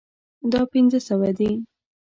دا 0.51 0.61
پنځه 0.71 0.99
سوه 1.07 1.29
دي 1.37 1.51